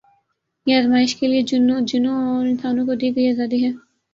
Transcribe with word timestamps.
یہ 0.67 0.77
آزمایش 0.77 1.15
کے 1.15 1.27
لیے 1.27 1.41
جنوں 1.89 2.15
اور 2.27 2.45
انسانوں 2.45 2.85
کو 2.85 2.93
دی 3.01 3.15
گئی 3.15 3.29
آزادی 3.29 3.63
ہے 3.65 3.71